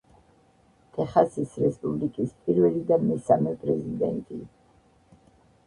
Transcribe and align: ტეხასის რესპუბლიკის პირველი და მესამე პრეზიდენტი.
ტეხასის 0.95 1.53
რესპუბლიკის 1.65 2.33
პირველი 2.47 2.83
და 2.93 2.99
მესამე 3.13 3.55
პრეზიდენტი. 3.67 4.43